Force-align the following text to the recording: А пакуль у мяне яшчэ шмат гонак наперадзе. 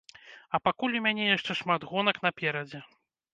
А 0.57 0.59
пакуль 0.67 0.97
у 0.99 1.01
мяне 1.07 1.27
яшчэ 1.27 1.57
шмат 1.61 1.87
гонак 1.93 2.17
наперадзе. 2.25 2.83